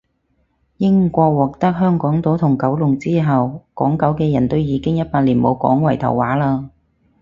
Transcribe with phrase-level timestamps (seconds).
[0.77, 6.69] 英國獲得香港島同九龍之後，港九嘅人都已經一百年冇講圍頭話喇